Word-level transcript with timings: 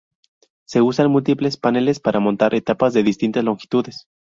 Se 0.65 0.81
usan 0.81 1.11
múltiples 1.11 1.57
paneles 1.57 1.99
para 1.99 2.19
montar 2.19 2.55
etapas 2.55 2.93
de 2.95 3.03
distintas 3.03 3.43
longitudes. 3.43 4.07